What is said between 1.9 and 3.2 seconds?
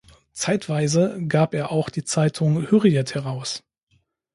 die Zeitung "Hürriyet"